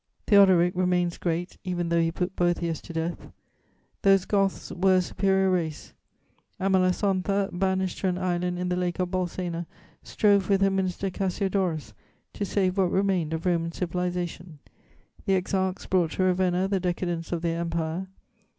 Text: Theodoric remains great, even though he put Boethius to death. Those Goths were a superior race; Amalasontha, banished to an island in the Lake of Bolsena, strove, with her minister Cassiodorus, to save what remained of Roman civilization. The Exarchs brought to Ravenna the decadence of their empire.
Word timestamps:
Theodoric 0.25 0.73
remains 0.75 1.19
great, 1.19 1.59
even 1.63 1.89
though 1.89 2.01
he 2.01 2.11
put 2.11 2.35
Boethius 2.35 2.81
to 2.81 2.91
death. 2.93 3.31
Those 4.01 4.25
Goths 4.25 4.71
were 4.71 4.95
a 4.95 5.01
superior 5.03 5.51
race; 5.51 5.93
Amalasontha, 6.59 7.51
banished 7.53 7.99
to 7.99 8.07
an 8.07 8.17
island 8.17 8.57
in 8.57 8.69
the 8.69 8.75
Lake 8.75 8.97
of 8.97 9.09
Bolsena, 9.11 9.67
strove, 10.01 10.49
with 10.49 10.61
her 10.61 10.71
minister 10.71 11.11
Cassiodorus, 11.11 11.93
to 12.33 12.43
save 12.45 12.79
what 12.79 12.89
remained 12.91 13.31
of 13.31 13.45
Roman 13.45 13.73
civilization. 13.73 14.57
The 15.27 15.33
Exarchs 15.39 15.87
brought 15.87 16.13
to 16.13 16.23
Ravenna 16.23 16.67
the 16.67 16.79
decadence 16.79 17.31
of 17.31 17.43
their 17.43 17.59
empire. 17.59 18.07